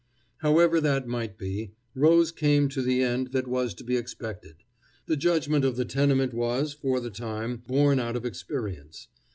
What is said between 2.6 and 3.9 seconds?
to the end that was to